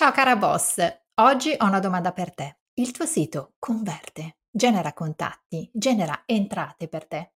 Ciao 0.00 0.12
cara 0.12 0.34
boss, 0.34 0.78
oggi 1.20 1.54
ho 1.58 1.66
una 1.66 1.78
domanda 1.78 2.12
per 2.12 2.32
te. 2.32 2.60
Il 2.72 2.90
tuo 2.90 3.04
sito 3.04 3.52
converte, 3.58 4.38
genera 4.50 4.94
contatti, 4.94 5.70
genera 5.74 6.22
entrate 6.24 6.88
per 6.88 7.06
te? 7.06 7.34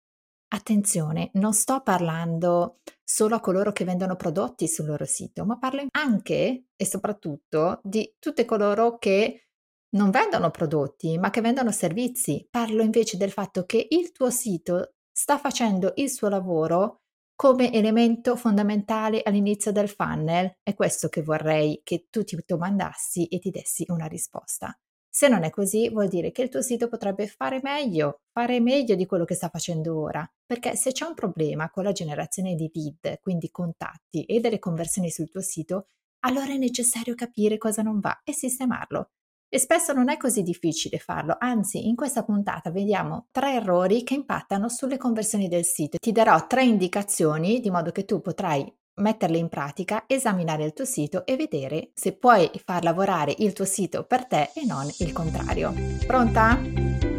Attenzione, 0.54 1.30
non 1.33 1.54
sto 1.54 1.83
parlando 1.83 2.78
solo 3.02 3.34
a 3.34 3.40
coloro 3.40 3.72
che 3.72 3.84
vendono 3.84 4.14
prodotti 4.14 4.68
sul 4.68 4.86
loro 4.86 5.06
sito, 5.06 5.44
ma 5.44 5.58
parlo 5.58 5.86
anche 5.90 6.67
e 6.76 6.86
soprattutto 6.86 7.80
di 7.83 8.14
tutte 8.20 8.45
coloro 8.45 8.96
che 8.96 9.48
non 9.96 10.10
vendono 10.10 10.52
prodotti, 10.52 11.18
ma 11.18 11.30
che 11.30 11.40
vendono 11.40 11.72
servizi. 11.72 12.46
Parlo 12.48 12.84
invece 12.84 13.16
del 13.16 13.32
fatto 13.32 13.64
che 13.66 13.88
il 13.90 14.12
tuo 14.12 14.30
sito 14.30 14.94
sta 15.10 15.36
facendo 15.36 15.94
il 15.96 16.08
suo 16.08 16.29
lavoro 16.29 17.02
come 17.43 17.72
elemento 17.72 18.36
fondamentale 18.36 19.20
all'inizio 19.20 19.72
del 19.72 19.88
funnel. 19.88 20.59
È 20.62 20.74
questo 20.74 21.09
che 21.09 21.22
vorrei 21.22 21.80
che 21.82 22.06
tu 22.09 22.22
ti 22.22 22.41
domandassi 22.46 23.27
e 23.27 23.41
ti 23.41 23.50
dessi 23.50 23.84
una 23.88 24.06
risposta. 24.06 24.73
Se 25.10 25.27
non 25.27 25.42
è 25.42 25.51
così, 25.51 25.88
vuol 25.88 26.06
dire 26.06 26.30
che 26.30 26.42
il 26.42 26.48
tuo 26.48 26.62
sito 26.62 26.87
potrebbe 26.87 27.27
fare 27.27 27.59
meglio, 27.60 28.20
fare 28.30 28.60
meglio 28.60 28.95
di 28.95 29.06
quello 29.06 29.24
che 29.24 29.34
sta 29.34 29.48
facendo 29.48 29.98
ora. 29.98 30.24
Perché 30.46 30.77
se 30.77 30.92
c'è 30.92 31.05
un 31.05 31.15
problema 31.15 31.68
con 31.68 31.82
la 31.82 31.91
generazione 31.91 32.55
di 32.55 32.70
lead, 32.73 33.18
quindi 33.18 33.51
contatti 33.51 34.23
e 34.23 34.38
delle 34.38 34.60
conversioni 34.60 35.10
sul 35.10 35.29
tuo 35.29 35.40
sito, 35.40 35.88
allora 36.20 36.52
è 36.52 36.56
necessario 36.59 37.16
capire 37.16 37.59
cosa 37.59 37.82
non 37.82 37.98
va 37.98 38.20
e 38.23 38.32
sistemarlo. 38.32 39.10
E 39.55 39.59
spesso 39.59 39.92
non 39.92 40.09
è 40.09 40.16
così 40.16 40.42
difficile 40.42 40.97
farlo, 40.97 41.37
anzi 41.38 41.87
in 41.87 41.95
questa 41.95 42.24
puntata 42.24 42.70
vediamo 42.70 43.27
tre 43.30 43.56
errori 43.56 44.02
che 44.02 44.15
impattano 44.15 44.70
sulle 44.70 44.97
conversioni 44.97 45.47
del 45.47 45.66
sito. 45.66 45.98
Ti 45.98 46.10
darò 46.10 46.47
tre 46.47 46.65
indicazioni 46.65 47.60
di 47.60 47.70
modo 47.70 47.91
che 47.91 48.07
tu 48.07 48.23
potrai 48.23 48.66
metterle 48.95 49.37
in 49.37 49.51
pratica, 49.51 50.05
esaminare 50.07 50.65
il 50.65 50.73
tuo 50.73 50.87
sito 50.87 51.27
e 51.27 51.37
vedere 51.37 51.91
se 51.93 52.16
puoi 52.16 52.51
far 52.65 52.83
lavorare 52.83 53.34
il 53.41 53.52
tuo 53.52 53.66
sito 53.66 54.05
per 54.05 54.24
te 54.24 54.52
e 54.55 54.65
non 54.65 54.88
il 55.01 55.12
contrario. 55.12 55.74
Pronta? 56.07 57.12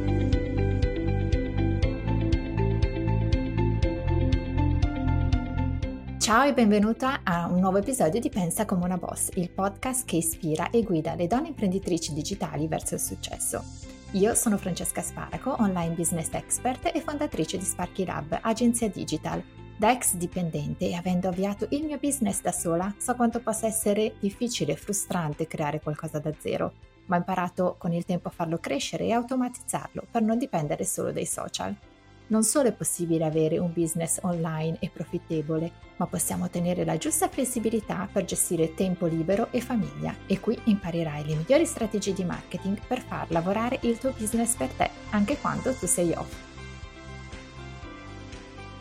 Ciao 6.23 6.47
e 6.47 6.53
benvenuta 6.53 7.19
a 7.25 7.47
un 7.47 7.59
nuovo 7.59 7.79
episodio 7.79 8.21
di 8.21 8.29
Pensa 8.29 8.63
come 8.63 8.85
una 8.85 8.95
boss, 8.95 9.31
il 9.33 9.49
podcast 9.49 10.05
che 10.05 10.15
ispira 10.15 10.69
e 10.69 10.81
guida 10.81 11.15
le 11.15 11.27
donne 11.27 11.49
imprenditrici 11.49 12.13
digitali 12.13 12.65
verso 12.69 12.93
il 12.93 13.01
successo. 13.01 13.61
Io 14.11 14.33
sono 14.33 14.57
Francesca 14.57 15.01
Sparaco, 15.01 15.53
online 15.59 15.95
business 15.95 16.29
expert 16.31 16.91
e 16.95 17.01
fondatrice 17.01 17.57
di 17.57 17.65
Sparky 17.65 18.05
Lab, 18.05 18.39
agenzia 18.41 18.89
digital. 18.89 19.43
Da 19.75 19.91
ex 19.91 20.15
dipendente 20.15 20.87
e 20.87 20.93
avendo 20.93 21.27
avviato 21.27 21.67
il 21.71 21.83
mio 21.83 21.99
business 21.99 22.39
da 22.39 22.53
sola, 22.53 22.95
so 22.97 23.15
quanto 23.15 23.41
possa 23.41 23.67
essere 23.67 24.15
difficile 24.21 24.71
e 24.71 24.77
frustrante 24.77 25.45
creare 25.45 25.81
qualcosa 25.81 26.19
da 26.19 26.31
zero, 26.39 26.71
ma 27.07 27.17
ho 27.17 27.19
imparato 27.19 27.75
con 27.77 27.91
il 27.91 28.05
tempo 28.05 28.29
a 28.29 28.31
farlo 28.31 28.59
crescere 28.59 29.07
e 29.07 29.11
automatizzarlo 29.11 30.05
per 30.09 30.21
non 30.21 30.37
dipendere 30.37 30.85
solo 30.85 31.11
dai 31.11 31.25
social. 31.25 31.75
Non 32.33 32.41
solo 32.41 32.69
è 32.69 32.73
possibile 32.73 33.25
avere 33.25 33.59
un 33.59 33.71
business 33.71 34.17
online 34.23 34.77
e 34.79 34.89
profittevole, 34.89 35.71
ma 35.97 36.07
possiamo 36.07 36.45
ottenere 36.45 36.83
la 36.83 36.97
giusta 36.97 37.29
flessibilità 37.29 38.09
per 38.11 38.25
gestire 38.25 38.73
tempo 38.73 39.05
libero 39.05 39.49
e 39.51 39.61
famiglia. 39.61 40.15
E 40.25 40.39
qui 40.39 40.59
imparerai 40.63 41.25
le 41.27 41.35
migliori 41.35 41.63
strategie 41.67 42.11
di 42.11 42.23
marketing 42.23 42.79
per 42.87 43.01
far 43.01 43.29
lavorare 43.29 43.77
il 43.83 43.99
tuo 43.99 44.13
business 44.17 44.55
per 44.55 44.69
te, 44.69 44.89
anche 45.11 45.37
quando 45.37 45.75
tu 45.75 45.85
sei 45.85 46.11
off. 46.13 46.35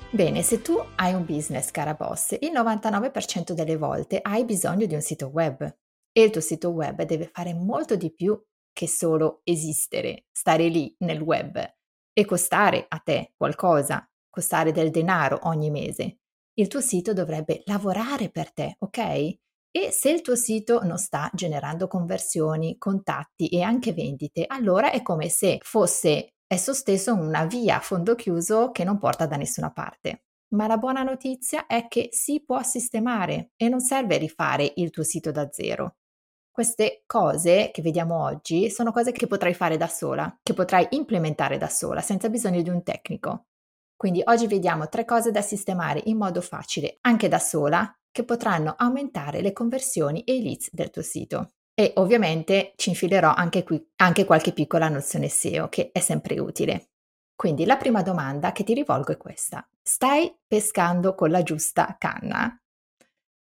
Bene, 0.09 0.41
se 0.41 0.63
tu 0.63 0.83
hai 0.97 1.13
un 1.13 1.27
business, 1.27 1.71
cara 1.71 1.93
boss, 1.93 2.35
il 2.41 2.53
99% 2.53 3.53
delle 3.53 3.77
volte 3.77 4.21
hai 4.23 4.47
bisogno 4.47 4.87
di 4.87 4.95
un 4.95 5.03
sito 5.03 5.27
web. 5.27 5.63
E 6.11 6.23
il 6.23 6.31
tuo 6.31 6.41
sito 6.41 6.71
web 6.71 7.03
deve 7.03 7.29
fare 7.31 7.53
molto 7.53 7.97
di 7.97 8.11
più 8.15 8.35
che 8.73 8.89
solo 8.89 9.43
esistere, 9.45 10.25
stare 10.33 10.69
lì 10.69 10.97
nel 11.01 11.21
web 11.21 11.81
e 12.13 12.25
costare 12.25 12.85
a 12.89 12.99
te 12.99 13.33
qualcosa, 13.37 14.09
costare 14.29 14.73
del 14.73 14.91
denaro 14.91 15.41
ogni 15.45 15.71
mese. 15.71 16.19
Il 16.55 16.69
tuo 16.69 16.81
sito 16.81 17.13
dovrebbe 17.13 17.63
lavorare 17.65 18.31
per 18.31 18.53
te, 18.53 18.77
ok? 18.79 18.99
E 19.75 19.91
se 19.91 20.11
il 20.11 20.21
tuo 20.21 20.37
sito 20.37 20.83
non 20.85 20.99
sta 20.99 21.31
generando 21.33 21.89
conversioni, 21.89 22.77
contatti 22.77 23.49
e 23.49 23.63
anche 23.63 23.93
vendite, 23.93 24.45
allora 24.47 24.91
è 24.91 25.01
come 25.03 25.29
se 25.29 25.59
fosse 25.63 26.35
esso 26.47 26.75
stesso 26.75 27.15
una 27.15 27.47
via 27.47 27.77
a 27.77 27.81
fondo 27.81 28.15
chiuso 28.15 28.71
che 28.71 28.85
non 28.85 28.99
porta 28.99 29.27
da 29.27 29.37
nessuna 29.37 29.71
parte. 29.73 30.25
Ma 30.55 30.67
la 30.67 30.77
buona 30.77 31.03
notizia 31.03 31.65
è 31.67 31.89
che 31.89 32.11
si 32.13 32.43
può 32.45 32.63
sistemare 32.63 33.53
e 33.57 33.71
non 33.71 33.81
serve 33.81 34.19
rifare 34.19 34.71
il 34.77 34.91
tuo 34.91 35.03
sito 35.03 35.31
da 35.31 35.49
zero. 35.51 35.97
Queste 36.53 37.05
cose 37.07 37.71
che 37.73 37.81
vediamo 37.81 38.23
oggi 38.23 38.69
sono 38.69 38.93
cose 38.93 39.11
che 39.11 39.27
potrai 39.27 39.55
fare 39.55 39.79
da 39.79 39.89
sola, 39.89 40.39
che 40.43 40.53
potrai 40.53 40.87
implementare 40.91 41.57
da 41.57 41.69
sola, 41.69 42.03
senza 42.03 42.29
bisogno 42.29 42.61
di 42.61 42.69
un 42.69 42.83
tecnico. 42.83 43.47
Quindi 43.97 44.21
oggi 44.23 44.47
vediamo 44.47 44.87
tre 44.91 45.07
cose 45.07 45.31
da 45.31 45.41
sistemare 45.41 46.03
in 46.05 46.19
modo 46.19 46.43
facile, 46.43 46.99
anche 47.01 47.29
da 47.29 47.39
sola, 47.39 47.91
che 48.11 48.25
potranno 48.25 48.75
aumentare 48.77 49.41
le 49.41 49.55
conversioni 49.55 50.25
e 50.25 50.37
i 50.37 50.43
leads 50.43 50.69
del 50.73 50.91
tuo 50.91 51.01
sito. 51.01 51.53
E 51.73 51.95
ovviamente 51.97 52.75
ci 52.77 52.91
infilerò 52.91 53.33
anche 53.33 53.63
qui 53.63 53.83
anche 53.97 54.27
qualche 54.27 54.53
piccola 54.53 54.91
nozione 54.91 55.29
SEO 55.29 55.71
che 55.71 55.91
è 55.91 56.01
sempre 56.01 56.39
utile. 56.39 56.91
Quindi 57.35 57.65
la 57.65 57.79
prima 57.79 58.03
domanda 58.03 58.53
che 58.53 58.63
ti 58.63 58.75
rivolgo 58.75 59.13
è 59.13 59.17
questa. 59.17 59.67
Stai 59.83 60.31
pescando 60.47 61.15
con 61.15 61.31
la 61.31 61.43
giusta 61.43 61.97
canna? 61.99 62.62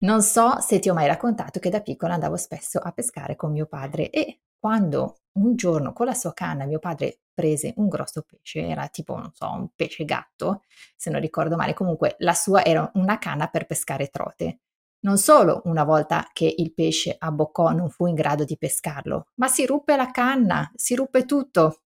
Non 0.03 0.23
so 0.23 0.59
se 0.61 0.79
ti 0.79 0.89
ho 0.89 0.95
mai 0.95 1.05
raccontato 1.05 1.59
che 1.59 1.69
da 1.69 1.81
piccola 1.81 2.15
andavo 2.15 2.35
spesso 2.35 2.79
a 2.79 2.91
pescare 2.91 3.35
con 3.35 3.51
mio 3.51 3.67
padre 3.67 4.09
e 4.09 4.39
quando 4.57 5.19
un 5.33 5.55
giorno 5.55 5.93
con 5.93 6.07
la 6.07 6.15
sua 6.15 6.33
canna 6.33 6.65
mio 6.65 6.79
padre 6.79 7.19
prese 7.33 7.73
un 7.77 7.87
grosso 7.87 8.23
pesce, 8.23 8.67
era 8.67 8.87
tipo, 8.87 9.15
non 9.15 9.31
so, 9.33 9.51
un 9.51 9.69
pesce 9.75 10.03
gatto, 10.03 10.63
se 10.95 11.11
non 11.11 11.21
ricordo 11.21 11.55
male, 11.55 11.73
comunque 11.73 12.15
la 12.19 12.33
sua 12.33 12.65
era 12.65 12.89
una 12.95 13.19
canna 13.19 13.47
per 13.47 13.67
pescare 13.67 14.07
trote. 14.07 14.61
Non 15.01 15.19
solo 15.19 15.61
una 15.65 15.83
volta 15.83 16.27
che 16.33 16.51
il 16.57 16.73
pesce 16.73 17.15
abboccò 17.17 17.71
non 17.71 17.89
fu 17.89 18.07
in 18.07 18.15
grado 18.15 18.43
di 18.43 18.57
pescarlo, 18.57 19.27
ma 19.35 19.47
si 19.47 19.67
ruppe 19.67 19.95
la 19.95 20.09
canna, 20.09 20.71
si 20.75 20.95
ruppe 20.95 21.25
tutto. 21.25 21.81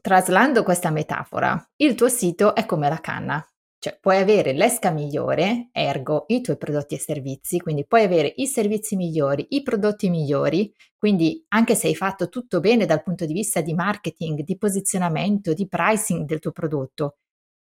Traslando 0.00 0.62
questa 0.62 0.90
metafora, 0.90 1.70
il 1.76 1.94
tuo 1.94 2.08
sito 2.08 2.54
è 2.54 2.64
come 2.64 2.88
la 2.88 3.00
canna. 3.00 3.46
Cioè 3.80 3.96
puoi 4.00 4.16
avere 4.16 4.52
l'esca 4.52 4.90
migliore, 4.90 5.68
ergo 5.72 6.24
i 6.28 6.40
tuoi 6.40 6.56
prodotti 6.56 6.96
e 6.96 6.98
servizi, 6.98 7.58
quindi 7.60 7.86
puoi 7.86 8.02
avere 8.02 8.32
i 8.36 8.46
servizi 8.46 8.96
migliori, 8.96 9.46
i 9.50 9.62
prodotti 9.62 10.10
migliori, 10.10 10.72
quindi 10.96 11.44
anche 11.48 11.76
se 11.76 11.86
hai 11.86 11.94
fatto 11.94 12.28
tutto 12.28 12.58
bene 12.58 12.86
dal 12.86 13.04
punto 13.04 13.24
di 13.24 13.32
vista 13.32 13.60
di 13.60 13.74
marketing, 13.74 14.42
di 14.42 14.58
posizionamento, 14.58 15.52
di 15.52 15.68
pricing 15.68 16.26
del 16.26 16.40
tuo 16.40 16.50
prodotto, 16.50 17.18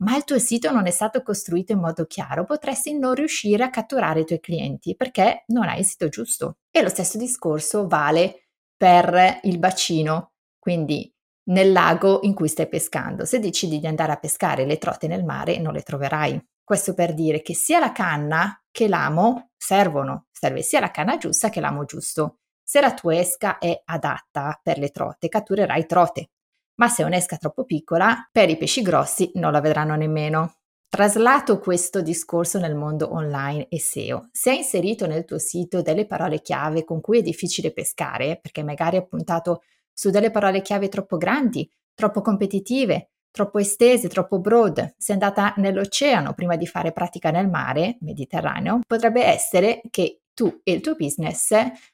ma 0.02 0.16
il 0.16 0.24
tuo 0.24 0.38
sito 0.38 0.72
non 0.72 0.86
è 0.86 0.90
stato 0.90 1.22
costruito 1.22 1.72
in 1.72 1.78
modo 1.78 2.06
chiaro, 2.06 2.44
potresti 2.44 2.98
non 2.98 3.14
riuscire 3.14 3.62
a 3.62 3.70
catturare 3.70 4.20
i 4.20 4.24
tuoi 4.24 4.40
clienti 4.40 4.96
perché 4.96 5.44
non 5.48 5.68
hai 5.68 5.80
il 5.80 5.84
sito 5.84 6.08
giusto. 6.08 6.56
E 6.70 6.82
lo 6.82 6.88
stesso 6.88 7.18
discorso 7.18 7.86
vale 7.86 8.48
per 8.76 9.40
il 9.42 9.58
bacino, 9.58 10.32
quindi 10.58 11.12
nel 11.44 11.72
lago 11.72 12.20
in 12.22 12.34
cui 12.34 12.48
stai 12.48 12.68
pescando. 12.68 13.24
Se 13.24 13.38
decidi 13.38 13.78
di 13.78 13.86
andare 13.86 14.12
a 14.12 14.16
pescare 14.16 14.64
le 14.64 14.78
trote 14.78 15.06
nel 15.06 15.24
mare, 15.24 15.58
non 15.58 15.72
le 15.72 15.82
troverai. 15.82 16.40
Questo 16.62 16.94
per 16.94 17.14
dire 17.14 17.42
che 17.42 17.54
sia 17.54 17.78
la 17.78 17.92
canna 17.92 18.62
che 18.70 18.86
l'amo 18.86 19.50
servono. 19.56 20.26
Serve 20.30 20.62
sia 20.62 20.80
la 20.80 20.90
canna 20.90 21.16
giusta 21.16 21.48
che 21.48 21.60
l'amo 21.60 21.84
giusto. 21.84 22.38
Se 22.62 22.80
la 22.80 22.94
tua 22.94 23.18
esca 23.18 23.58
è 23.58 23.82
adatta 23.84 24.60
per 24.62 24.78
le 24.78 24.90
trote, 24.90 25.28
catturerai 25.28 25.86
trote. 25.86 26.30
Ma 26.76 26.88
se 26.88 27.02
è 27.02 27.06
un'esca 27.06 27.36
troppo 27.36 27.64
piccola, 27.64 28.28
per 28.30 28.48
i 28.48 28.56
pesci 28.56 28.82
grossi 28.82 29.32
non 29.34 29.50
la 29.50 29.60
vedranno 29.60 29.96
nemmeno. 29.96 30.54
Traslato 30.88 31.58
questo 31.58 32.00
discorso 32.00 32.58
nel 32.58 32.74
mondo 32.74 33.12
online 33.12 33.68
e 33.68 33.78
SEO, 33.78 34.28
se 34.32 34.50
hai 34.50 34.56
inserito 34.58 35.06
nel 35.06 35.24
tuo 35.24 35.38
sito 35.38 35.82
delle 35.82 36.04
parole 36.04 36.40
chiave 36.40 36.84
con 36.84 37.00
cui 37.00 37.18
è 37.18 37.22
difficile 37.22 37.72
pescare, 37.72 38.40
perché 38.40 38.64
magari 38.64 38.96
hai 38.96 39.06
puntato 39.06 39.62
su 40.00 40.08
delle 40.08 40.30
parole 40.30 40.62
chiave 40.62 40.88
troppo 40.88 41.18
grandi, 41.18 41.70
troppo 41.92 42.22
competitive, 42.22 43.10
troppo 43.30 43.58
estese, 43.58 44.08
troppo 44.08 44.40
broad, 44.40 44.94
sei 44.96 45.16
andata 45.16 45.52
nell'oceano 45.58 46.32
prima 46.32 46.56
di 46.56 46.66
fare 46.66 46.90
pratica 46.90 47.30
nel 47.30 47.50
mare 47.50 47.98
Mediterraneo, 48.00 48.80
potrebbe 48.86 49.22
essere 49.22 49.82
che 49.90 50.22
tu 50.32 50.60
e 50.64 50.72
il 50.72 50.80
tuo 50.80 50.94
business 50.94 51.50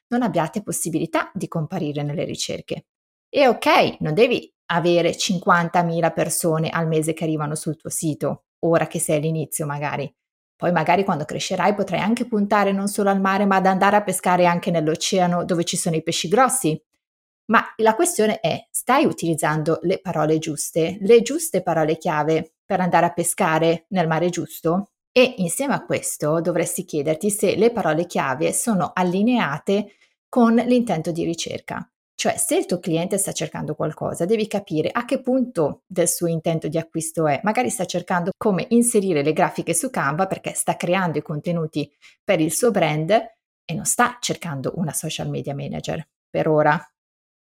non 0.07 0.21
abbiate 0.21 0.63
possibilità 0.63 1.29
di 1.33 1.49
comparire 1.49 2.01
nelle 2.01 2.23
ricerche. 2.23 2.85
E 3.27 3.45
ok, 3.49 3.97
non 3.99 4.13
devi 4.13 4.49
avere 4.67 5.11
50.000 5.11 6.13
persone 6.13 6.69
al 6.69 6.87
mese 6.87 7.11
che 7.11 7.25
arrivano 7.25 7.55
sul 7.55 7.75
tuo 7.75 7.89
sito, 7.89 8.45
ora 8.59 8.87
che 8.87 8.99
sei 8.99 9.17
all'inizio 9.17 9.65
magari. 9.65 10.09
Poi 10.55 10.71
magari 10.71 11.03
quando 11.03 11.25
crescerai 11.25 11.73
potrai 11.73 11.99
anche 11.99 12.25
puntare 12.25 12.71
non 12.71 12.87
solo 12.87 13.09
al 13.09 13.19
mare, 13.19 13.45
ma 13.45 13.57
ad 13.57 13.65
andare 13.65 13.97
a 13.97 14.01
pescare 14.01 14.45
anche 14.45 14.71
nell'oceano 14.71 15.43
dove 15.43 15.65
ci 15.65 15.75
sono 15.75 15.97
i 15.97 16.01
pesci 16.01 16.29
grossi, 16.29 16.81
ma 17.47 17.63
la 17.77 17.95
questione 17.95 18.39
è, 18.39 18.67
stai 18.71 19.05
utilizzando 19.05 19.79
le 19.83 19.99
parole 19.99 20.37
giuste, 20.39 20.97
le 21.01 21.21
giuste 21.21 21.61
parole 21.61 21.97
chiave 21.97 22.53
per 22.65 22.79
andare 22.79 23.05
a 23.05 23.13
pescare 23.13 23.85
nel 23.89 24.07
mare 24.07 24.29
giusto? 24.29 24.91
E 25.11 25.35
insieme 25.37 25.73
a 25.73 25.83
questo 25.83 26.41
dovresti 26.41 26.85
chiederti 26.85 27.29
se 27.29 27.55
le 27.55 27.71
parole 27.71 28.05
chiave 28.05 28.53
sono 28.53 28.91
allineate 28.93 29.93
con 30.29 30.55
l'intento 30.55 31.11
di 31.11 31.23
ricerca. 31.23 31.89
Cioè, 32.13 32.35
se 32.37 32.57
il 32.57 32.65
tuo 32.65 32.79
cliente 32.79 33.17
sta 33.19 33.31
cercando 33.31 33.75
qualcosa, 33.75 34.25
devi 34.25 34.47
capire 34.47 34.89
a 34.91 35.05
che 35.05 35.21
punto 35.21 35.83
del 35.85 36.09
suo 36.09 36.27
intento 36.27 36.67
di 36.67 36.79
acquisto 36.79 37.27
è. 37.27 37.39
Magari 37.43 37.69
sta 37.69 37.85
cercando 37.85 38.31
come 38.35 38.65
inserire 38.69 39.21
le 39.21 39.33
grafiche 39.33 39.75
su 39.75 39.91
Canva 39.91 40.25
perché 40.25 40.53
sta 40.53 40.75
creando 40.75 41.19
i 41.19 41.21
contenuti 41.21 41.91
per 42.23 42.41
il 42.41 42.51
suo 42.51 42.71
brand 42.71 43.11
e 43.11 43.73
non 43.73 43.85
sta 43.85 44.17
cercando 44.19 44.73
una 44.77 44.93
social 44.93 45.29
media 45.29 45.53
manager 45.53 46.07
per 46.27 46.47
ora. 46.47 46.83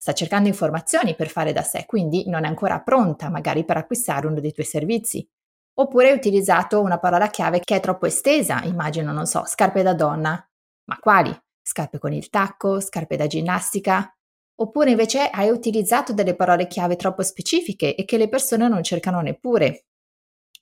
Sta 0.02 0.14
cercando 0.14 0.48
informazioni 0.48 1.14
per 1.14 1.28
fare 1.28 1.52
da 1.52 1.60
sé, 1.60 1.84
quindi 1.84 2.26
non 2.26 2.44
è 2.44 2.48
ancora 2.48 2.80
pronta 2.80 3.28
magari 3.28 3.66
per 3.66 3.76
acquistare 3.76 4.26
uno 4.26 4.40
dei 4.40 4.50
tuoi 4.50 4.64
servizi. 4.64 5.28
Oppure 5.74 6.08
hai 6.08 6.16
utilizzato 6.16 6.80
una 6.80 6.98
parola 6.98 7.28
chiave 7.28 7.60
che 7.60 7.76
è 7.76 7.80
troppo 7.80 8.06
estesa, 8.06 8.62
immagino, 8.62 9.12
non 9.12 9.26
so, 9.26 9.44
scarpe 9.44 9.82
da 9.82 9.92
donna. 9.92 10.42
Ma 10.84 10.98
quali? 10.98 11.38
Scarpe 11.60 11.98
con 11.98 12.14
il 12.14 12.30
tacco, 12.30 12.80
scarpe 12.80 13.16
da 13.16 13.26
ginnastica? 13.26 14.10
Oppure 14.62 14.88
invece 14.88 15.28
hai 15.28 15.50
utilizzato 15.50 16.14
delle 16.14 16.34
parole 16.34 16.66
chiave 16.66 16.96
troppo 16.96 17.22
specifiche 17.22 17.94
e 17.94 18.06
che 18.06 18.16
le 18.16 18.30
persone 18.30 18.68
non 18.68 18.82
cercano 18.82 19.20
neppure. 19.20 19.84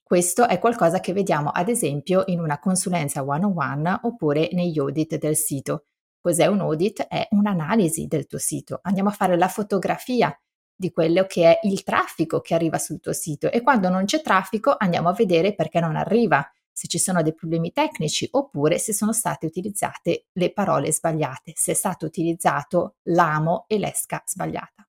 Questo 0.03 0.49
è 0.49 0.59
qualcosa 0.59 0.99
che 0.99 1.13
vediamo 1.13 1.51
ad 1.51 1.69
esempio 1.69 2.25
in 2.27 2.41
una 2.41 2.59
consulenza 2.59 3.23
one-on-one 3.23 4.01
oppure 4.03 4.49
negli 4.51 4.81
audit 4.81 5.17
del 5.17 5.37
sito. 5.37 5.85
Cos'è 6.29 6.45
un 6.45 6.61
audit? 6.61 7.07
È 7.07 7.27
un'analisi 7.31 8.07
del 8.07 8.27
tuo 8.27 8.37
sito. 8.37 8.81
Andiamo 8.83 9.09
a 9.09 9.13
fare 9.13 9.39
la 9.39 9.49
fotografia 9.49 10.39
di 10.77 10.93
quello 10.93 11.25
che 11.25 11.45
è 11.45 11.67
il 11.67 11.83
traffico 11.83 12.43
che 12.43 12.53
arriva 12.53 12.77
sul 12.77 13.01
tuo 13.01 13.15
sito 13.15 13.51
e 13.51 13.63
quando 13.63 13.89
non 13.89 14.05
c'è 14.05 14.21
traffico 14.21 14.75
andiamo 14.77 15.09
a 15.09 15.15
vedere 15.15 15.55
perché 15.55 15.81
non 15.81 15.97
arriva, 15.97 16.47
se 16.71 16.87
ci 16.87 16.99
sono 16.99 17.23
dei 17.23 17.33
problemi 17.33 17.73
tecnici 17.73 18.29
oppure 18.31 18.77
se 18.77 18.93
sono 18.93 19.15
state 19.15 19.47
utilizzate 19.47 20.27
le 20.33 20.53
parole 20.53 20.93
sbagliate, 20.93 21.53
se 21.55 21.73
è 21.73 21.75
stato 21.75 22.05
utilizzato 22.05 22.97
l'amo 23.05 23.65
e 23.67 23.79
l'esca 23.79 24.23
sbagliata. 24.27 24.87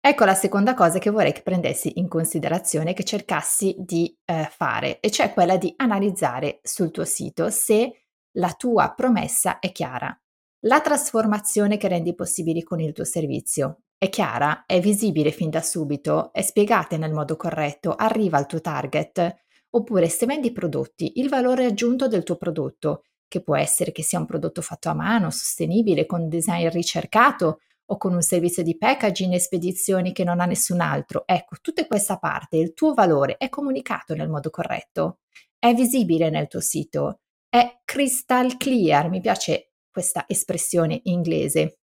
Ecco 0.00 0.24
la 0.24 0.34
seconda 0.34 0.74
cosa 0.74 0.98
che 0.98 1.10
vorrei 1.10 1.32
che 1.32 1.42
prendessi 1.42 2.00
in 2.00 2.08
considerazione, 2.08 2.94
che 2.94 3.04
cercassi 3.04 3.76
di 3.78 4.12
eh, 4.24 4.48
fare, 4.50 4.98
e 4.98 5.08
cioè 5.12 5.32
quella 5.32 5.56
di 5.56 5.72
analizzare 5.76 6.58
sul 6.64 6.90
tuo 6.90 7.04
sito 7.04 7.48
se 7.48 8.06
la 8.38 8.52
tua 8.54 8.92
promessa 8.92 9.60
è 9.60 9.70
chiara. 9.70 10.20
La 10.60 10.80
trasformazione 10.80 11.76
che 11.76 11.88
rendi 11.88 12.14
possibili 12.14 12.62
con 12.62 12.80
il 12.80 12.92
tuo 12.92 13.04
servizio. 13.04 13.82
È 13.96 14.08
chiara, 14.08 14.64
è 14.66 14.80
visibile 14.80 15.30
fin 15.30 15.50
da 15.50 15.62
subito, 15.62 16.32
è 16.32 16.42
spiegata 16.42 16.96
nel 16.96 17.12
modo 17.12 17.36
corretto, 17.36 17.94
arriva 17.94 18.38
al 18.38 18.46
tuo 18.46 18.60
target, 18.60 19.40
Oppure 19.72 20.08
se 20.08 20.26
vendi 20.26 20.52
prodotti, 20.52 21.20
il 21.20 21.28
valore 21.28 21.64
aggiunto 21.64 22.08
del 22.08 22.24
tuo 22.24 22.36
prodotto, 22.36 23.04
che 23.28 23.40
può 23.40 23.56
essere 23.56 23.92
che 23.92 24.02
sia 24.02 24.18
un 24.18 24.26
prodotto 24.26 24.62
fatto 24.62 24.88
a 24.88 24.94
mano, 24.94 25.30
sostenibile, 25.30 26.06
con 26.06 26.28
design 26.28 26.68
ricercato 26.70 27.60
o 27.86 27.96
con 27.96 28.12
un 28.12 28.22
servizio 28.22 28.64
di 28.64 28.76
packaging 28.76 29.32
e 29.34 29.38
spedizioni 29.38 30.12
che 30.12 30.24
non 30.24 30.40
ha 30.40 30.44
nessun 30.44 30.80
altro. 30.80 31.22
Ecco, 31.24 31.56
tutta 31.60 31.86
questa 31.86 32.18
parte, 32.18 32.56
il 32.56 32.74
tuo 32.74 32.94
valore 32.94 33.36
è 33.36 33.48
comunicato 33.48 34.14
nel 34.14 34.28
modo 34.28 34.50
corretto, 34.50 35.18
è 35.56 35.72
visibile 35.72 36.30
nel 36.30 36.48
tuo 36.48 36.60
sito, 36.60 37.20
è 37.48 37.80
crystal 37.84 38.56
clear, 38.56 39.08
mi 39.08 39.20
piace 39.20 39.69
questa 39.90 40.24
espressione 40.28 41.00
inglese. 41.04 41.78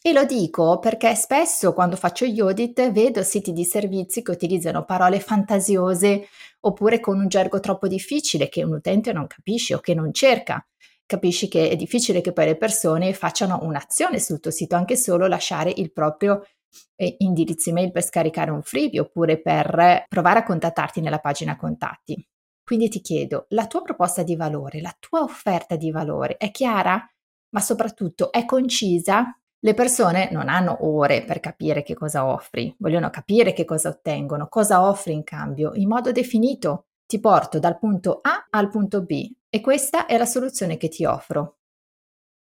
E 0.00 0.12
lo 0.12 0.24
dico 0.24 0.78
perché 0.78 1.14
spesso 1.16 1.72
quando 1.72 1.96
faccio 1.96 2.24
gli 2.24 2.38
audit 2.40 2.92
vedo 2.92 3.22
siti 3.22 3.52
di 3.52 3.64
servizi 3.64 4.22
che 4.22 4.30
utilizzano 4.30 4.84
parole 4.84 5.18
fantasiose 5.18 6.28
oppure 6.60 7.00
con 7.00 7.18
un 7.18 7.26
gergo 7.26 7.58
troppo 7.58 7.88
difficile 7.88 8.48
che 8.48 8.62
un 8.62 8.74
utente 8.74 9.12
non 9.12 9.26
capisce 9.26 9.74
o 9.74 9.80
che 9.80 9.94
non 9.94 10.12
cerca. 10.12 10.64
Capisci 11.04 11.48
che 11.48 11.70
è 11.70 11.76
difficile 11.76 12.20
che 12.20 12.32
poi 12.32 12.46
le 12.46 12.56
persone 12.56 13.12
facciano 13.12 13.58
un'azione 13.62 14.20
sul 14.20 14.40
tuo 14.40 14.50
sito, 14.50 14.76
anche 14.76 14.94
solo 14.96 15.26
lasciare 15.26 15.72
il 15.74 15.90
proprio 15.90 16.46
eh, 16.96 17.16
indirizzo 17.18 17.70
email 17.70 17.90
per 17.90 18.04
scaricare 18.04 18.50
un 18.50 18.62
freebie 18.62 19.00
oppure 19.00 19.40
per 19.40 20.04
provare 20.08 20.40
a 20.40 20.44
contattarti 20.44 21.00
nella 21.00 21.18
pagina 21.18 21.56
contatti. 21.56 22.24
Quindi 22.62 22.88
ti 22.88 23.00
chiedo, 23.00 23.46
la 23.50 23.66
tua 23.66 23.82
proposta 23.82 24.22
di 24.22 24.36
valore, 24.36 24.80
la 24.80 24.94
tua 24.98 25.22
offerta 25.22 25.74
di 25.76 25.90
valore 25.90 26.36
è 26.36 26.50
chiara? 26.50 27.02
Ma 27.50 27.60
soprattutto 27.60 28.30
è 28.32 28.44
concisa? 28.44 29.38
Le 29.60 29.74
persone 29.74 30.28
non 30.30 30.48
hanno 30.48 30.86
ore 30.86 31.24
per 31.24 31.40
capire 31.40 31.82
che 31.82 31.94
cosa 31.94 32.26
offri, 32.26 32.74
vogliono 32.78 33.10
capire 33.10 33.52
che 33.52 33.64
cosa 33.64 33.88
ottengono, 33.88 34.46
cosa 34.48 34.86
offri 34.86 35.12
in 35.12 35.24
cambio, 35.24 35.72
in 35.74 35.88
modo 35.88 36.12
definito. 36.12 36.84
Ti 37.06 37.18
porto 37.18 37.58
dal 37.58 37.78
punto 37.78 38.20
A 38.22 38.46
al 38.50 38.68
punto 38.68 39.02
B 39.02 39.32
e 39.48 39.60
questa 39.60 40.06
è 40.06 40.16
la 40.18 40.26
soluzione 40.26 40.76
che 40.76 40.88
ti 40.88 41.04
offro. 41.04 41.56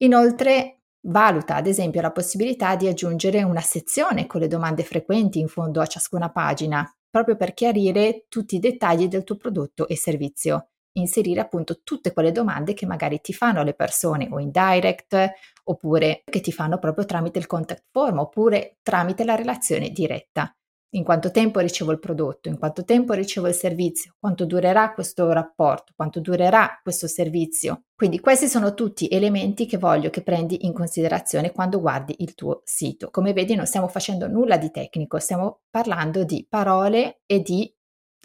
Inoltre, 0.03 0.81
valuta 1.07 1.55
ad 1.55 1.67
esempio 1.67 2.01
la 2.01 2.11
possibilità 2.11 2.75
di 2.75 2.87
aggiungere 2.87 3.41
una 3.43 3.61
sezione 3.61 4.27
con 4.27 4.41
le 4.41 4.47
domande 4.47 4.83
frequenti 4.83 5.39
in 5.39 5.47
fondo 5.47 5.81
a 5.81 5.85
ciascuna 5.85 6.29
pagina, 6.31 6.85
proprio 7.09 7.35
per 7.35 7.53
chiarire 7.53 8.25
tutti 8.27 8.55
i 8.55 8.59
dettagli 8.59 9.07
del 9.07 9.23
tuo 9.23 9.37
prodotto 9.37 9.87
e 9.87 9.97
servizio 9.97 10.67
inserire 10.93 11.39
appunto 11.39 11.81
tutte 11.83 12.13
quelle 12.13 12.31
domande 12.31 12.73
che 12.73 12.85
magari 12.85 13.21
ti 13.21 13.33
fanno 13.33 13.63
le 13.63 13.73
persone 13.73 14.27
o 14.29 14.39
in 14.39 14.51
direct 14.51 15.31
oppure 15.65 16.23
che 16.25 16.41
ti 16.41 16.51
fanno 16.51 16.77
proprio 16.79 17.05
tramite 17.05 17.39
il 17.39 17.47
contact 17.47 17.85
form 17.91 18.19
oppure 18.19 18.77
tramite 18.81 19.23
la 19.23 19.35
relazione 19.35 19.89
diretta. 19.89 20.53
In 20.93 21.05
quanto 21.05 21.31
tempo 21.31 21.59
ricevo 21.59 21.93
il 21.93 21.99
prodotto, 21.99 22.49
in 22.49 22.57
quanto 22.57 22.83
tempo 22.83 23.13
ricevo 23.13 23.47
il 23.47 23.53
servizio, 23.53 24.15
quanto 24.19 24.45
durerà 24.45 24.91
questo 24.91 25.31
rapporto, 25.31 25.93
quanto 25.95 26.19
durerà 26.19 26.81
questo 26.83 27.07
servizio. 27.07 27.83
Quindi 27.95 28.19
questi 28.19 28.49
sono 28.49 28.73
tutti 28.73 29.07
elementi 29.07 29.65
che 29.65 29.77
voglio 29.77 30.09
che 30.09 30.21
prendi 30.21 30.65
in 30.65 30.73
considerazione 30.73 31.53
quando 31.53 31.79
guardi 31.79 32.15
il 32.17 32.35
tuo 32.35 32.61
sito. 32.65 33.09
Come 33.09 33.31
vedi 33.31 33.55
non 33.55 33.67
stiamo 33.67 33.87
facendo 33.87 34.27
nulla 34.27 34.57
di 34.57 34.69
tecnico, 34.69 35.17
stiamo 35.17 35.61
parlando 35.69 36.25
di 36.25 36.45
parole 36.49 37.21
e 37.25 37.39
di 37.39 37.73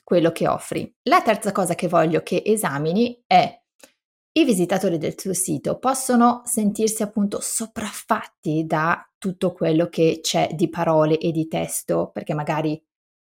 quello 0.06 0.30
che 0.30 0.46
offri. 0.46 0.88
La 1.08 1.20
terza 1.20 1.50
cosa 1.50 1.74
che 1.74 1.88
voglio 1.88 2.22
che 2.22 2.40
esamini 2.46 3.24
è 3.26 3.60
i 4.34 4.44
visitatori 4.44 4.98
del 4.98 5.16
tuo 5.16 5.32
sito 5.32 5.78
possono 5.78 6.42
sentirsi 6.44 7.02
appunto 7.02 7.40
sopraffatti 7.40 8.64
da 8.66 9.04
tutto 9.18 9.52
quello 9.52 9.88
che 9.88 10.20
c'è 10.22 10.50
di 10.52 10.68
parole 10.68 11.18
e 11.18 11.32
di 11.32 11.48
testo, 11.48 12.10
perché 12.12 12.34
magari 12.34 12.80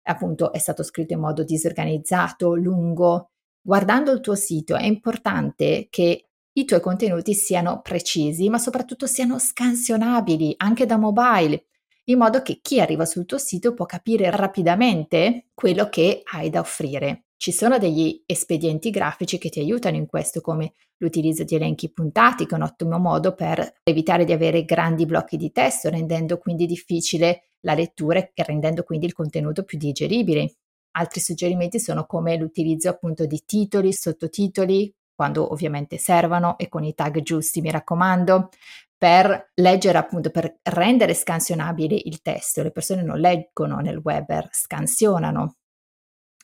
appunto 0.02 0.52
è 0.52 0.58
stato 0.58 0.84
scritto 0.84 1.14
in 1.14 1.18
modo 1.18 1.42
disorganizzato, 1.42 2.54
lungo. 2.54 3.30
Guardando 3.60 4.12
il 4.12 4.20
tuo 4.20 4.36
sito 4.36 4.76
è 4.76 4.84
importante 4.84 5.88
che 5.90 6.28
i 6.52 6.64
tuoi 6.64 6.80
contenuti 6.80 7.34
siano 7.34 7.80
precisi, 7.80 8.48
ma 8.48 8.58
soprattutto 8.58 9.06
siano 9.06 9.40
scansionabili 9.40 10.54
anche 10.58 10.86
da 10.86 10.96
mobile 10.96 11.67
in 12.10 12.18
modo 12.18 12.42
che 12.42 12.60
chi 12.62 12.80
arriva 12.80 13.04
sul 13.04 13.26
tuo 13.26 13.38
sito 13.38 13.74
può 13.74 13.84
capire 13.84 14.30
rapidamente 14.30 15.48
quello 15.54 15.88
che 15.88 16.22
hai 16.32 16.50
da 16.50 16.60
offrire. 16.60 17.24
Ci 17.36 17.52
sono 17.52 17.78
degli 17.78 18.22
espedienti 18.26 18.90
grafici 18.90 19.38
che 19.38 19.48
ti 19.48 19.60
aiutano 19.60 19.96
in 19.96 20.06
questo, 20.06 20.40
come 20.40 20.72
l'utilizzo 20.96 21.44
di 21.44 21.54
elenchi 21.54 21.92
puntati, 21.92 22.46
che 22.46 22.54
è 22.54 22.58
un 22.58 22.64
ottimo 22.64 22.98
modo 22.98 23.34
per 23.34 23.80
evitare 23.84 24.24
di 24.24 24.32
avere 24.32 24.64
grandi 24.64 25.06
blocchi 25.06 25.36
di 25.36 25.52
testo, 25.52 25.88
rendendo 25.90 26.38
quindi 26.38 26.66
difficile 26.66 27.50
la 27.60 27.74
lettura 27.74 28.18
e 28.18 28.32
rendendo 28.42 28.82
quindi 28.82 29.06
il 29.06 29.12
contenuto 29.12 29.62
più 29.62 29.78
digeribile. 29.78 30.54
Altri 30.96 31.20
suggerimenti 31.20 31.78
sono 31.78 32.06
come 32.06 32.36
l'utilizzo 32.36 32.88
appunto 32.88 33.26
di 33.26 33.42
titoli, 33.46 33.92
sottotitoli, 33.92 34.92
quando 35.14 35.52
ovviamente 35.52 35.98
servono 35.98 36.56
e 36.58 36.68
con 36.68 36.84
i 36.84 36.94
tag 36.94 37.22
giusti, 37.22 37.60
mi 37.60 37.70
raccomando, 37.70 38.50
per 38.98 39.52
leggere 39.54 39.96
appunto, 39.96 40.30
per 40.30 40.58
rendere 40.64 41.14
scansionabile 41.14 41.94
il 41.94 42.20
testo. 42.20 42.62
Le 42.62 42.72
persone 42.72 43.02
non 43.02 43.18
leggono 43.18 43.78
nel 43.78 44.00
web, 44.02 44.48
scansionano. 44.50 45.54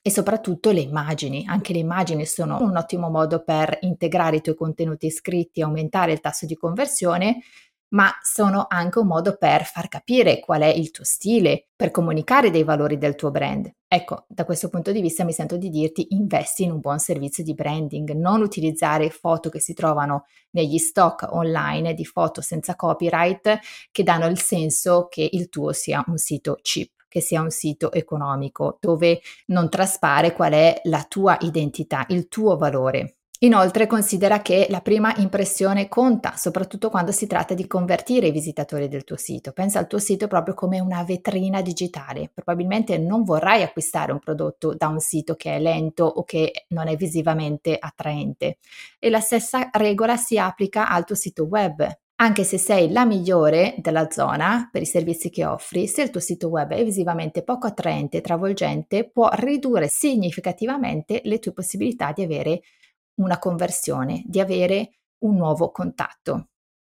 E 0.01 0.11
soprattutto 0.11 0.71
le 0.71 0.81
immagini, 0.81 1.45
anche 1.47 1.73
le 1.73 1.79
immagini 1.81 2.27
sono 2.27 2.61
un 2.61 2.77
ottimo 2.77 3.11
modo 3.11 3.43
per 3.43 3.79
integrare 3.81 4.37
i 4.37 4.41
tuoi 4.41 4.55
contenuti 4.55 5.11
scritti 5.11 5.63
aumentare 5.63 6.13
il 6.13 6.21
tasso 6.21 6.47
di 6.47 6.55
conversione 6.55 7.39
ma 7.95 8.13
sono 8.23 8.67
anche 8.69 8.99
un 8.99 9.07
modo 9.07 9.37
per 9.37 9.65
far 9.65 9.89
capire 9.89 10.41
qual 10.41 10.63
è 10.63 10.67
il 10.67 10.91
tuo 10.91 11.05
stile, 11.05 11.69
per 11.75 11.91
comunicare 11.91 12.51
dei 12.51 12.65
valori 12.65 12.99
del 12.99 13.15
tuo 13.15 13.31
brand. 13.31 13.73
Ecco, 13.87 14.27
da 14.29 14.45
questo 14.45 14.69
punto 14.69 14.91
di 14.91 15.01
vista 15.01 15.25
mi 15.25 15.33
sento 15.33 15.57
di 15.57 15.71
dirti 15.71 16.09
investi 16.11 16.65
in 16.65 16.73
un 16.73 16.81
buon 16.81 16.99
servizio 16.99 17.45
di 17.45 17.55
branding, 17.55 18.11
non 18.11 18.43
utilizzare 18.43 19.11
foto 19.11 19.49
che 19.49 19.61
si 19.61 19.75
trovano 19.75 20.27
negli 20.51 20.79
stock 20.79 21.29
online 21.31 21.95
di 21.95 22.05
foto 22.05 22.41
senza 22.41 22.75
copyright 22.75 23.59
che 23.91 24.03
danno 24.03 24.27
il 24.27 24.41
senso 24.41 25.07
che 25.09 25.29
il 25.31 25.49
tuo 25.49 25.73
sia 25.73 26.05
un 26.09 26.19
sito 26.19 26.59
cheap 26.61 26.91
che 27.15 27.21
sia 27.21 27.41
un 27.41 27.51
sito 27.51 27.93
economico 27.93 28.79
dove 28.81 29.21
non 29.47 29.71
traspare 29.71 30.33
qual 30.33 30.53
è 30.53 30.81
la 30.85 31.05
tua 31.09 31.39
identità, 31.43 32.05
il 32.09 32.27
tuo 32.27 32.57
valore. 32.57 33.19
Inoltre 33.41 33.87
considera 33.87 34.41
che 34.41 34.69
la 34.71 34.81
prima 34.81 35.12
impressione 35.17 35.88
conta, 35.88 36.35
soprattutto 36.37 36.88
quando 36.88 37.11
si 37.11 37.26
tratta 37.26 37.53
di 37.53 37.67
convertire 37.67 38.29
i 38.29 38.33
visitatori 38.33 38.88
del 38.88 39.05
tuo 39.05 39.17
sito. 39.17 39.53
Pensa 39.53 39.81
al 39.81 39.87
tuo 39.87 39.99
sito 39.99 40.29
proprio 40.29 40.55
come 40.55 40.81
una 40.81 41.03
vetrina 41.03 41.61
digitale. 41.61 42.31
Probabilmente 42.33 42.97
non 42.97 43.23
vorrai 43.23 43.62
acquistare 43.62 44.12
un 44.12 44.19
prodotto 44.21 44.75
da 44.75 44.88
un 44.88 45.00
sito 45.00 45.35
che 45.35 45.57
è 45.57 45.61
lento 45.61 46.05
o 46.05 46.25
che 46.25 46.64
non 46.69 46.88
è 46.88 46.97
visivamente 46.97 47.76
attraente. 47.79 48.59
E 48.99 49.11
la 49.11 49.21
stessa 49.21 49.69
regola 49.73 50.17
si 50.17 50.38
applica 50.38 50.88
al 50.88 51.05
tuo 51.05 51.17
sito 51.17 51.45
web. 51.45 51.87
Anche 52.17 52.45
se 52.45 52.59
sei 52.59 52.93
la 52.93 53.05
migliore 53.05 53.75
della 53.79 54.09
zona 54.09 54.69
per 54.71 54.81
i 54.81 54.87
servizi 54.87 55.29
che 55.29 55.45
offri, 55.45 55.88
se 55.88 56.03
il 56.03 56.11
tuo 56.11 56.21
sito 56.21 56.49
web 56.49 56.71
è 56.71 56.83
visivamente 56.85 57.43
poco 57.43 57.67
attraente 57.67 58.19
e 58.19 58.21
travolgente, 58.21 59.11
può 59.11 59.29
ridurre 59.33 59.88
significativamente 59.91 61.21
le 61.25 61.41
tue 61.41 61.53
possibilità 61.53 62.12
di 62.12 62.23
avere 62.23 62.62
una 63.16 63.38
conversione, 63.38 64.23
di 64.26 64.40
avere 64.40 64.99
un 65.25 65.37
nuovo 65.37 65.71
contatto. 65.71 66.49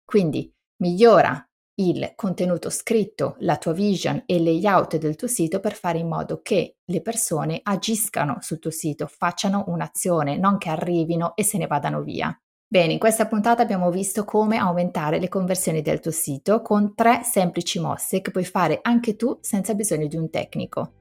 Quindi 0.04 0.52
migliora 0.82 1.42
il 1.80 2.12
contenuto 2.16 2.70
scritto, 2.70 3.37
la 3.40 3.56
tua 3.56 3.72
vision 3.72 4.22
e 4.26 4.37
il 4.37 4.42
layout 4.42 4.96
del 4.96 5.14
tuo 5.14 5.28
sito 5.28 5.60
per 5.60 5.75
fare 5.75 5.98
in 5.98 6.08
modo 6.08 6.40
che 6.42 6.78
le 6.84 7.02
persone 7.02 7.60
agiscano 7.62 8.38
sul 8.40 8.58
tuo 8.58 8.70
sito, 8.70 9.06
facciano 9.06 9.64
un'azione, 9.68 10.37
non 10.38 10.58
che 10.58 10.70
arrivino 10.70 11.37
e 11.37 11.44
se 11.44 11.56
ne 11.56 11.66
vadano 11.66 12.02
via. 12.02 12.37
Bene, 12.70 12.92
in 12.92 12.98
questa 12.98 13.26
puntata 13.26 13.62
abbiamo 13.62 13.90
visto 13.90 14.25
come 14.25 14.58
aumentare 14.58 15.20
le 15.20 15.28
conversioni 15.28 15.80
del 15.80 16.00
tuo 16.00 16.10
sito 16.10 16.60
con 16.62 16.94
tre 16.94 17.22
semplici 17.22 17.78
mosse 17.80 18.20
che 18.20 18.30
puoi 18.30 18.44
fare 18.44 18.80
anche 18.82 19.16
tu 19.16 19.38
senza 19.40 19.72
bisogno 19.75 20.06
di 20.06 20.16
un 20.16 20.28
tecnico. 20.28 20.92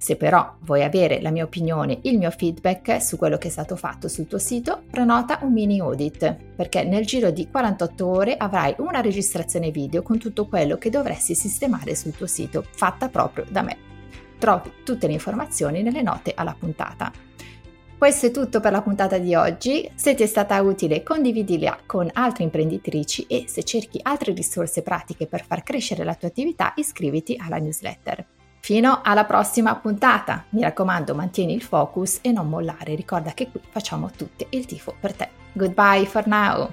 Se 0.00 0.14
però 0.14 0.54
vuoi 0.60 0.84
avere 0.84 1.20
la 1.20 1.32
mia 1.32 1.42
opinione, 1.42 1.98
il 2.02 2.18
mio 2.18 2.30
feedback 2.30 3.02
su 3.02 3.16
quello 3.16 3.36
che 3.36 3.48
è 3.48 3.50
stato 3.50 3.74
fatto 3.74 4.06
sul 4.06 4.28
tuo 4.28 4.38
sito, 4.38 4.82
prenota 4.88 5.40
un 5.42 5.52
mini 5.52 5.80
audit, 5.80 6.36
perché 6.54 6.84
nel 6.84 7.04
giro 7.04 7.30
di 7.30 7.48
48 7.50 8.06
ore 8.06 8.36
avrai 8.36 8.76
una 8.78 9.00
registrazione 9.00 9.72
video 9.72 10.02
con 10.02 10.18
tutto 10.18 10.46
quello 10.46 10.78
che 10.78 10.88
dovresti 10.88 11.34
sistemare 11.34 11.96
sul 11.96 12.14
tuo 12.16 12.28
sito, 12.28 12.64
fatta 12.70 13.08
proprio 13.08 13.44
da 13.50 13.62
me. 13.62 13.76
Trovi 14.38 14.72
tutte 14.84 15.08
le 15.08 15.14
informazioni 15.14 15.82
nelle 15.82 16.02
note 16.02 16.32
alla 16.32 16.54
puntata. 16.56 17.10
Questo 17.98 18.26
è 18.26 18.30
tutto 18.30 18.60
per 18.60 18.70
la 18.70 18.82
puntata 18.82 19.18
di 19.18 19.34
oggi. 19.34 19.90
Se 19.96 20.14
ti 20.14 20.22
è 20.22 20.26
stata 20.26 20.62
utile 20.62 21.02
condividila 21.02 21.76
con 21.84 22.08
altre 22.12 22.44
imprenditrici 22.44 23.26
e 23.28 23.46
se 23.48 23.64
cerchi 23.64 23.98
altre 24.00 24.32
risorse 24.32 24.82
pratiche 24.82 25.26
per 25.26 25.44
far 25.44 25.64
crescere 25.64 26.04
la 26.04 26.14
tua 26.14 26.28
attività 26.28 26.72
iscriviti 26.76 27.36
alla 27.36 27.56
newsletter. 27.56 28.24
Fino 28.60 29.00
alla 29.02 29.24
prossima 29.24 29.74
puntata. 29.76 30.44
Mi 30.50 30.62
raccomando, 30.62 31.14
mantieni 31.14 31.54
il 31.54 31.62
focus 31.62 32.18
e 32.22 32.32
non 32.32 32.48
mollare. 32.48 32.94
Ricorda 32.94 33.32
che 33.32 33.50
qui 33.50 33.60
facciamo 33.68 34.10
tutte 34.10 34.46
il 34.50 34.66
tifo 34.66 34.94
per 34.98 35.14
te. 35.14 35.28
Goodbye 35.52 36.06
for 36.06 36.26
now. 36.26 36.70